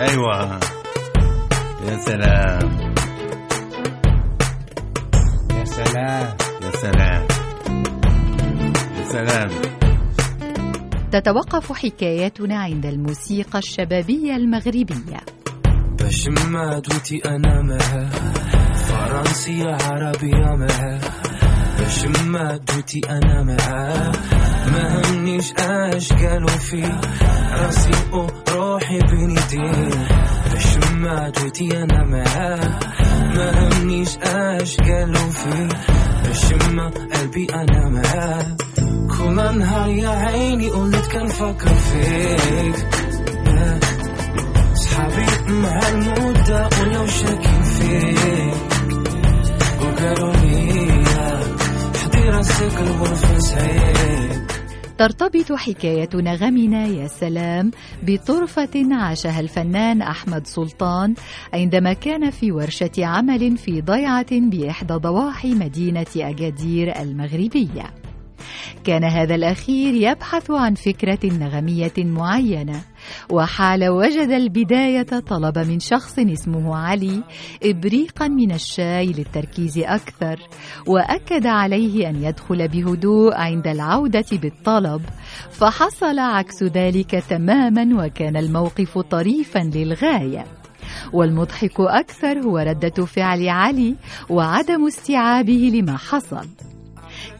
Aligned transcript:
أيوه. 0.00 0.60
يا 1.88 1.96
سلام. 1.96 2.94
يا 5.50 5.64
سلام. 5.64 6.36
يا 6.62 6.70
سلام. 6.70 7.26
يا 8.98 9.04
سلام. 9.04 9.50
تتوقف 11.12 11.72
حكايتنا 11.72 12.58
عند 12.58 12.86
الموسيقى 12.86 13.58
الشبابية 13.58 14.36
المغربية. 14.36 15.20
باش 15.98 16.28
ما 16.28 16.78
دوتي 16.78 17.22
أنا 17.24 17.62
معاه 17.62 18.10
فرنسية 18.74 19.76
عربية 19.82 20.46
معاه 20.56 21.00
باش 21.78 22.04
ما 22.04 22.56
دوتي 22.56 23.00
أنا 23.10 23.42
معاه 23.42 24.12
ما 24.66 25.02
همنيش 25.04 25.52
اش 25.58 26.12
قالوا 26.12 26.48
في 26.48 26.82
راسي 27.52 27.90
وروحي 28.12 28.98
بين 28.98 29.30
يديه 29.30 29.88
باش 30.52 30.76
ما 30.94 31.28
دوتي 31.28 31.82
أنا 31.82 32.04
معاه 32.04 32.78
ما 33.34 33.68
همنيش 33.68 34.16
اش 34.22 34.76
قالوا 34.76 35.30
في 35.30 35.68
باش 36.24 36.52
ما 36.72 36.90
قلبي 37.14 37.46
أنا 37.54 37.88
معاه 37.88 38.46
كل 39.18 39.58
نهار 39.58 39.88
يا 39.88 40.08
عيني 40.08 40.68
قلت 40.70 41.12
كنفكر 41.12 41.68
فيك. 41.74 42.86
صحابي 44.74 45.52
مع 45.52 45.88
المدة 45.88 46.68
ولو 46.80 47.06
شاكين 47.06 47.62
فيك. 47.62 48.79
ترتبط 55.00 55.52
حكاية 55.52 56.08
نغمنا 56.14 56.86
يا 56.86 57.06
سلام 57.06 57.70
بطرفة 58.02 58.94
عاشها 58.94 59.40
الفنان 59.40 60.02
أحمد 60.02 60.46
سلطان 60.46 61.14
عندما 61.54 61.92
كان 61.92 62.30
في 62.30 62.52
ورشة 62.52 62.90
عمل 62.98 63.56
في 63.56 63.80
ضيعة 63.80 64.40
بإحدى 64.40 64.94
ضواحي 64.94 65.54
مدينة 65.54 66.06
أجادير 66.16 67.00
المغربية. 67.00 67.99
كان 68.84 69.04
هذا 69.04 69.34
الأخير 69.34 69.94
يبحث 69.94 70.50
عن 70.50 70.74
فكرة 70.74 71.18
نغمية 71.24 71.92
معينة. 71.98 72.82
وحال 73.30 73.88
وجد 73.88 74.30
البداية 74.30 75.02
طلب 75.02 75.58
من 75.58 75.80
شخص 75.80 76.18
اسمه 76.18 76.76
علي 76.76 77.22
إبريقا 77.62 78.28
من 78.28 78.52
الشاي 78.52 79.06
للتركيز 79.06 79.78
أكثر 79.78 80.38
وأكد 80.86 81.46
عليه 81.46 82.08
أن 82.08 82.22
يدخل 82.22 82.68
بهدوء 82.68 83.34
عند 83.34 83.66
العودة 83.66 84.24
بالطلب 84.32 85.02
فحصل 85.50 86.18
عكس 86.18 86.62
ذلك 86.62 87.10
تماما 87.10 88.04
وكان 88.04 88.36
الموقف 88.36 88.98
طريفا 88.98 89.58
للغاية. 89.58 90.44
والمضحك 91.12 91.80
أكثر 91.80 92.38
هو 92.38 92.58
ردة 92.58 93.04
فعل 93.04 93.48
علي 93.48 93.96
وعدم 94.30 94.86
استيعابه 94.86 95.70
لما 95.74 95.96
حصل. 95.96 96.46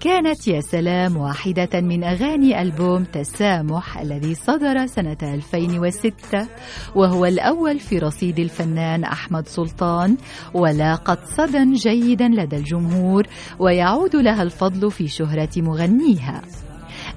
كانت 0.00 0.48
يا 0.48 0.60
سلام 0.60 1.16
واحدة 1.16 1.80
من 1.80 2.04
أغاني 2.04 2.62
ألبوم 2.62 3.04
تسامح 3.04 3.98
الذي 3.98 4.34
صدر 4.34 4.86
سنة 4.86 5.16
2006 5.22 6.48
وهو 6.94 7.24
الأول 7.24 7.78
في 7.78 7.98
رصيد 7.98 8.38
الفنان 8.38 9.04
أحمد 9.04 9.48
سلطان. 9.48 10.16
ولاقت 10.54 11.18
صدى 11.24 11.72
جيدا 11.72 12.28
لدى 12.28 12.56
الجمهور 12.56 13.26
ويعود 13.58 14.16
لها 14.16 14.42
الفضل 14.42 14.90
في 14.90 15.08
شهرة 15.08 15.50
مغنيها. 15.56 16.42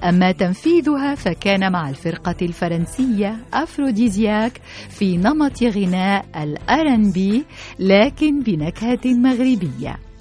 أما 0.04 0.32
تنفيذها 0.32 1.14
فكان 1.14 1.72
مع 1.72 1.90
الفرقة 1.90 2.36
الفرنسية 2.42 3.36
أفروديزياك 3.54 4.60
في 4.88 5.16
نمط 5.16 5.62
غناء 5.62 6.24
الأرنبي 6.42 7.44
لكن 7.78 8.40
بنكهة 8.40 9.00
مغربية. 9.04 10.11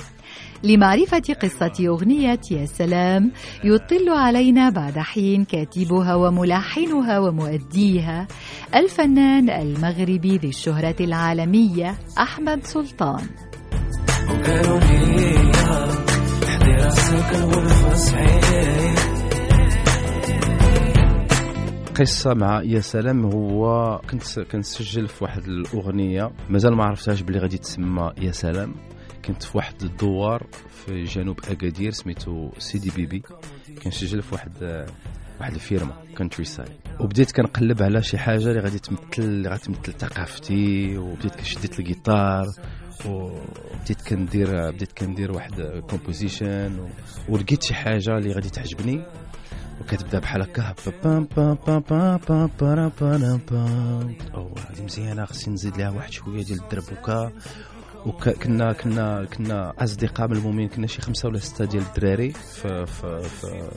لمعرفة 0.63 1.33
قصة 1.41 1.87
أغنية 1.87 2.39
يا 2.51 2.65
سلام 2.65 3.31
يطل 3.63 4.09
علينا 4.09 4.69
بعد 4.69 4.97
حين 4.99 5.45
كاتبها 5.45 6.15
وملحنها 6.15 7.19
ومؤديها 7.19 8.27
الفنان 8.75 9.49
المغربي 9.49 10.37
ذي 10.37 10.49
الشهرة 10.49 10.95
العالمية 10.99 11.95
أحمد 12.19 12.63
سلطان. 12.63 13.25
قصة 21.99 22.33
مع 22.33 22.61
يا 22.63 22.79
سلام 22.79 23.25
هو 23.25 24.01
كنت 24.11 24.39
كنسجل 24.39 25.07
في 25.07 25.23
واحد 25.23 25.43
الأغنية 25.43 26.31
مازال 26.49 26.75
ما 26.75 26.83
عرفتهاش 26.83 27.21
بلي 27.21 27.39
غادي 27.39 27.57
تسمى 27.57 28.11
يا 28.21 28.31
سلام. 28.31 28.75
كنت 29.25 29.43
في 29.43 29.57
واحد 29.57 29.83
الدوار 29.83 30.47
في 30.85 31.03
جنوب 31.03 31.39
أكادير 31.49 31.91
سميتو 31.91 32.51
سيدي 32.57 32.91
بيبي 32.95 33.23
كنسجل 33.83 34.21
في 34.21 34.33
واحد 34.35 34.85
واحد 35.39 35.53
الفيرما 35.53 35.93
countryside 36.17 36.69
وبديت 36.99 37.31
كنقلب 37.31 37.83
على 37.83 38.03
شي 38.03 38.17
حاجة 38.17 38.47
اللي 38.47 38.59
غادي 38.59 38.79
تمثل 38.79 39.01
اللي 39.19 39.49
غادي 39.49 39.61
تمثل 39.61 39.93
ثقافتي 39.93 40.97
وبديت 40.97 41.35
كشديت 41.35 41.79
الجيتار 41.79 42.45
وبديت 43.05 44.01
كندير 44.07 44.71
بديت 44.71 44.91
كندير 44.91 45.31
واحد 45.31 45.83
composition 45.89 46.89
ولقيت 47.29 47.63
شي 47.63 47.73
حاجة 47.73 48.17
اللي 48.17 48.33
غادي 48.33 48.49
تعجبني 48.49 49.05
وكتبدأ 49.81 50.19
بحال 50.19 50.41
هكا 50.41 50.75
بام 51.03 51.27
بام 51.37 51.57
بام 51.67 51.79
بام 51.89 52.17
بام 52.29 52.49
بام 52.59 52.91
بام 53.01 53.41
بام. 53.51 54.15
أو 54.33 54.55
هذه 54.69 54.83
مزيانة 54.83 55.25
خصني 55.25 55.53
نزيد 55.53 55.77
لها 55.77 55.89
واحد 55.89 56.11
شوية 56.11 56.43
ديال 56.43 56.59
الدربوكه 56.63 57.31
وكنا 58.05 58.73
كنا 58.73 59.25
كنا 59.25 59.73
أصدقاء 59.77 60.27
من 60.27 60.37
المؤمنين. 60.37 60.69
كنا 60.69 60.87
شي 60.87 61.01
خمسة 61.01 61.29
ولا 61.29 61.37
ستة 61.37 61.65
ديال 61.65 61.83
الدراري 61.83 62.31
في 62.31 62.85
في 62.85 63.21
في 63.21 63.69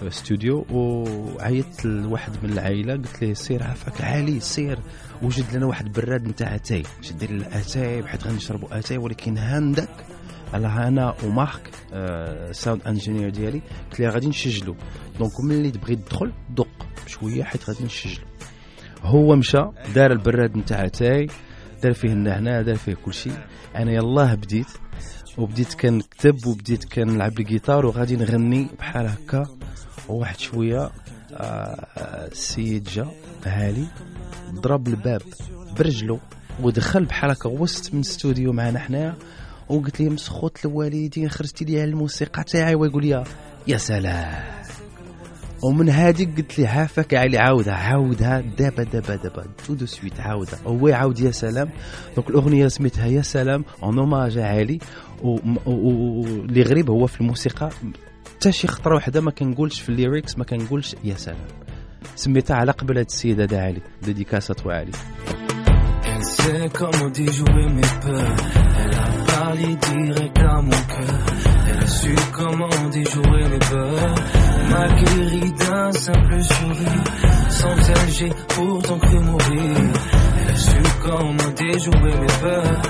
في 0.00 0.08
استوديو. 0.08 0.66
وعيطت 0.70 1.84
لواحد 1.84 2.32
من 2.42 2.52
العائلة 2.52 2.92
قلت 2.92 3.22
له 3.22 3.34
سير 3.34 3.62
عافاك 3.62 4.00
علي 4.00 4.40
سير 4.40 4.78
وجد 5.22 5.56
لنا 5.56 5.66
واحد 5.66 5.92
براد 5.92 6.28
نتاع 6.28 6.54
أتاي. 6.54 6.82
شد 7.02 7.24
لي 7.24 7.36
الاتاي 7.36 8.02
بحيث 8.02 8.26
غنشربوا 8.26 8.78
أتاي 8.78 8.98
ولكن 8.98 9.38
هاندك 9.38 9.88
على 10.52 10.66
أنا 10.66 11.14
ومارك 11.24 11.70
آه 11.92 12.52
sound 12.52 12.82
engineer 12.86 13.30
ديالي 13.30 13.62
قلت 13.90 14.00
له 14.00 14.08
غادي 14.08 14.28
نسجلوا 14.28 14.74
donc 15.18 15.40
ملي 15.40 15.70
تبغي 15.70 15.96
تدخل 15.96 16.32
دق 16.50 16.86
بشويه 17.06 17.44
حيت 17.44 17.70
غادي 17.70 17.84
نسجلوا 17.84 18.28
هو 19.02 19.36
مشى 19.36 19.62
دار 19.94 20.12
البراد 20.12 20.56
نتاع 20.56 20.84
أتاي. 20.84 21.26
دار 21.82 21.94
فيه 21.94 22.08
النعناع 22.08 22.62
دار 22.62 22.76
فيه 22.76 22.94
كل 23.04 23.14
شيء 23.14 23.38
أنا 23.76 23.92
يلاه 23.92 24.34
بديت 24.34 24.66
وبديت 25.38 25.74
كنكتب 25.74 26.46
وبديت 26.46 26.84
كنلعب 26.84 27.38
الجيتار 27.40 27.86
وغادي 27.86 28.16
نغني 28.16 28.68
بحال 28.78 29.06
هكا. 29.06 29.46
وواحد 30.08 30.38
شوية 30.38 30.90
آه 31.32 31.86
السيد 32.32 32.84
جا 32.84 33.06
علي 33.44 33.86
ضرب 34.54 34.88
الباب 34.88 35.22
برجلو 35.78 36.18
ودخل 36.62 37.04
بحال 37.04 37.30
هكا 37.30 37.48
وسط 37.48 37.94
من 37.94 38.00
استوديو 38.00 38.52
معنا 38.52 38.78
حنايا 38.78 39.14
وقلت 39.68 40.00
ليه 40.00 40.08
مسخوط 40.08 40.66
الوالدين 40.66 41.28
خرجتي 41.28 41.64
لي 41.64 41.84
الموسيقى 41.84 42.44
تاعي. 42.44 42.74
ويقول 42.74 43.06
لي 43.06 43.24
يا 43.66 43.76
سلام. 43.76 44.63
ومن 45.64 45.90
هذيك 45.90 46.36
قلت 46.36 46.58
لي 46.58 46.66
عافاك 46.66 47.14
علي 47.14 47.38
عاودها 47.38 47.74
عاودها 47.74 48.40
دابا 48.40 48.82
دابا 48.82 49.16
دابا 49.16 49.44
tout 49.66 49.74
de 49.74 49.86
suite 49.86 50.20
عاودها. 50.20 50.58
هو 50.66 50.88
يعاود 50.88 51.20
يا 51.20 51.30
سلام. 51.30 51.68
donc 52.16 52.30
الأغنية 52.30 52.68
سميتها 52.68 53.06
يا 53.06 53.22
سلام 53.22 53.64
en 53.82 53.98
hommage 53.98 54.38
à 54.38 54.48
علي 54.48 54.78
واللي 55.22 56.62
غريب 56.62 56.90
هو 56.90 57.06
في 57.06 57.20
الموسيقى 57.20 57.70
حتى 58.36 58.52
شي 58.52 58.66
خطرة 58.66 58.94
واحدة 58.94 59.20
ما 59.20 59.30
كنقولش 59.30 59.80
في 59.80 59.88
ال 59.88 59.95
lyrics 59.95 60.38
ما 60.38 60.44
كنقولش 60.44 60.96
يا 61.04 61.14
سلام. 61.14 61.46
سميتها 62.16 62.56
على 62.56 62.72
قبل 62.72 62.98
هاد 62.98 63.06
السيد 63.06 63.44
هذا 63.44 63.60
علي 63.60 63.80
dédicace 64.02 64.48
à 64.48 64.54
علي. 64.66 64.92
Elle 66.06 66.22
sait 66.22 66.68
comment 66.78 67.10
déjouer 67.10 67.66
mes 67.76 67.92
peurs. 68.02 68.36
Elle 68.80 68.94
a 68.94 69.08
parlé 69.32 69.76
direct 69.76 70.38
à 70.38 70.60
mon 70.62 70.80
cœur. 70.92 71.33
Su 72.04 72.14
comment 72.32 72.88
déjouer 72.92 73.44
mes 73.48 73.58
peurs. 73.58 74.14
M'a 74.70 74.88
guéri 74.88 75.52
d'un 75.52 75.92
simple 75.92 76.42
sourire. 76.42 77.04
Sans 77.48 77.76
elle, 77.88 78.10
j'ai 78.10 78.32
pourtant 78.48 78.98
cru 78.98 79.18
mourir. 79.20 79.76
Elle 80.38 80.50
a 80.50 80.56
su 80.56 80.82
comment 81.02 81.50
déjouer 81.56 82.14
mes 82.20 82.34
peurs. 82.42 82.82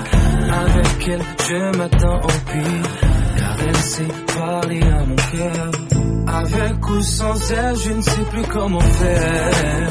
Avec 0.63 1.07
elle, 1.07 1.21
je 1.47 1.77
m'attends 1.77 2.17
au 2.17 2.51
pire. 2.51 2.89
Car 3.37 3.57
elle 3.69 3.77
sait 3.77 4.13
parler 4.37 4.81
à 4.81 5.05
mon 5.05 5.15
cœur. 5.15 5.71
Avec 6.27 6.89
ou 6.89 7.01
sans 7.01 7.51
elle, 7.51 7.75
je 7.77 7.91
ne 7.93 8.01
sais 8.01 8.25
plus 8.31 8.43
comment 8.51 8.79
faire. 8.81 9.89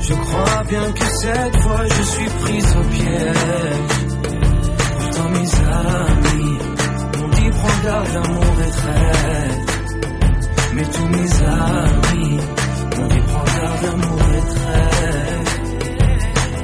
Je 0.00 0.14
crois 0.14 0.62
bien 0.70 0.92
que 0.92 1.04
cette 1.04 1.56
fois 1.60 1.84
je 1.86 2.02
suis 2.02 2.30
prise 2.42 2.76
au 2.76 2.84
piège. 2.94 3.76
Pourtant 4.98 5.28
mes 5.28 5.54
amis 5.66 6.79
prends 7.60 7.80
garde 7.84 8.16
à 8.16 8.28
mon 8.28 8.40
retrait. 8.40 9.50
Mais 10.74 10.84
tous 10.84 11.08
mes 11.08 11.42
amis, 11.42 12.38
on 12.98 13.08
les 13.08 13.20
prend 13.20 13.44
garde 13.44 13.84
à 13.84 13.96
mon 13.96 14.14
retrait. 14.16 15.40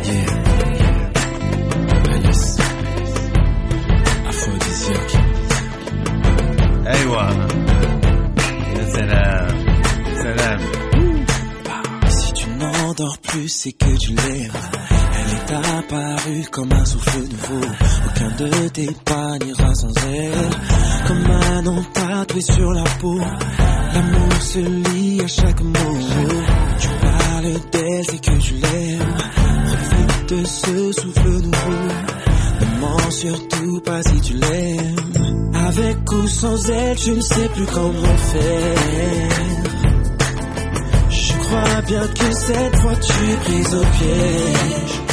Yeah, 0.04 0.30
yeah. 0.78 2.14
Alice. 2.14 2.56
Aphrodisiaque. 4.28 5.16
Aywa. 6.86 7.26
Ya 8.76 8.84
salam. 8.94 9.48
Salam. 10.22 10.60
Si 12.08 12.32
tu 12.32 12.46
n'endors 12.50 13.18
plus, 13.18 13.48
c'est 13.48 13.72
que 13.72 13.96
tu 13.98 14.12
l'es. 14.14 14.50
Elle 15.28 15.32
est 15.34 15.52
apparue 15.52 16.46
comme 16.50 16.72
un 16.72 16.84
souffle 16.84 17.18
nouveau. 17.18 17.66
Aucun 18.06 18.30
de 18.36 18.68
tes 18.68 18.90
pas 19.04 19.38
n'ira 19.38 19.74
sans 19.74 19.92
elle. 20.06 20.50
Comme 21.08 21.30
un 21.30 21.62
nom 21.62 21.82
tatoué 21.92 22.40
sur 22.40 22.72
la 22.72 22.84
peau. 23.00 23.18
L'amour 23.18 24.32
se 24.40 24.58
lie 24.58 25.20
à 25.22 25.26
chaque 25.26 25.60
mot. 25.62 25.98
Tu 26.78 26.88
parles 27.00 27.60
d'elle, 27.72 28.04
c'est 28.04 28.20
que 28.20 28.38
tu 28.38 28.54
l'aimes. 28.54 29.14
Profite 29.64 30.28
de 30.28 30.44
ce 30.44 30.92
souffle 31.00 31.28
nouveau. 31.28 31.88
Ne 32.60 32.80
mens 32.80 33.10
surtout 33.10 33.80
pas 33.84 34.02
si 34.02 34.20
tu 34.20 34.34
l'aimes. 34.34 35.52
Avec 35.54 36.12
ou 36.12 36.26
sans 36.28 36.70
elle, 36.70 36.98
je 36.98 37.12
ne 37.12 37.20
sais 37.20 37.48
plus 37.48 37.66
comment 37.66 38.16
faire. 38.32 39.30
Je 41.08 41.32
crois 41.32 41.82
bien 41.82 42.06
que 42.06 42.32
cette 42.32 42.76
fois 42.76 42.96
tu 42.96 43.30
es 43.30 43.36
prise 43.36 43.74
au 43.74 43.80
piège. 43.80 45.05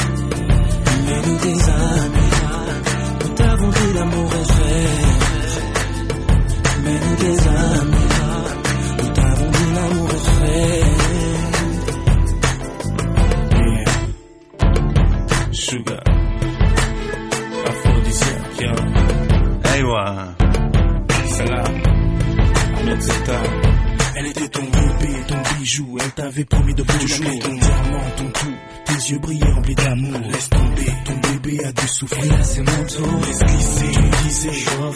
Elle 26.02 26.10
t'avait 26.12 26.44
promis 26.44 26.74
de 26.74 26.82
beaux 26.82 27.06
jours. 27.06 27.38
Ton 27.40 27.54
diamant, 27.54 28.10
ton 28.16 28.30
tout, 28.30 28.54
tes 28.84 29.10
yeux 29.10 29.18
brillaient 29.18 29.52
remplis 29.52 29.74
d'amour. 29.74 30.20
Laisse 30.30 30.50
tomber, 30.50 30.92
ton 31.04 31.14
bébé 31.14 31.64
a 31.64 31.72
dû 31.72 31.88
souffrir. 31.88 32.32
Là 32.32 32.42
c'est 32.42 32.60
mon 32.60 32.84
tour. 32.84 33.20
Esquissé, 33.30 33.86
tu 33.92 34.02
me 34.02 34.22
disais, 34.24 34.50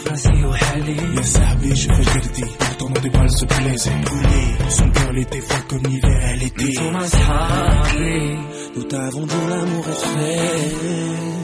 Vas-y 0.05 0.43
au 0.45 0.51
halé. 0.51 0.95
Ya 1.15 1.23
sahabi, 1.23 1.75
je 1.75 1.93
fais 1.93 2.19
le 2.19 2.33
dit, 2.33 2.43
pourtant 2.59 2.89
bras 2.89 3.23
elle 3.23 3.31
se 3.31 3.45
plaisait. 3.45 3.91
Brûlée, 4.05 4.69
son 4.69 4.89
cœur 4.91 5.17
était 5.17 5.41
froid 5.41 5.61
comme 5.69 5.83
l'hiver, 5.83 6.21
elle 6.23 6.43
était. 6.43 6.73
Nous 8.75 8.83
t'avons 8.83 9.25
dit 9.25 9.35
l'amour 9.49 9.85
est 9.87 10.05
vrai. 10.05 11.38